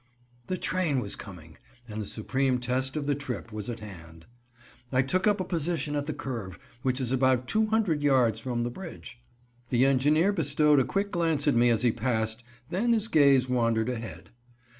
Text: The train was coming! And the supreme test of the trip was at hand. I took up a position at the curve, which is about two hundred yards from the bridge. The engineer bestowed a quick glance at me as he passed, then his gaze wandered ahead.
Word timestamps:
The 0.47 0.57
train 0.57 0.99
was 0.99 1.15
coming! 1.15 1.59
And 1.87 2.01
the 2.01 2.07
supreme 2.07 2.57
test 2.59 2.97
of 2.97 3.05
the 3.05 3.13
trip 3.13 3.51
was 3.53 3.69
at 3.69 3.81
hand. 3.81 4.25
I 4.91 5.03
took 5.03 5.27
up 5.27 5.39
a 5.39 5.43
position 5.45 5.95
at 5.95 6.07
the 6.07 6.13
curve, 6.15 6.57
which 6.81 6.99
is 6.99 7.11
about 7.11 7.47
two 7.47 7.67
hundred 7.67 8.01
yards 8.01 8.39
from 8.39 8.63
the 8.63 8.71
bridge. 8.71 9.21
The 9.69 9.85
engineer 9.85 10.33
bestowed 10.33 10.79
a 10.79 10.85
quick 10.85 11.11
glance 11.11 11.47
at 11.47 11.53
me 11.53 11.69
as 11.69 11.83
he 11.83 11.91
passed, 11.91 12.43
then 12.71 12.93
his 12.93 13.07
gaze 13.07 13.47
wandered 13.47 13.89
ahead. 13.89 14.31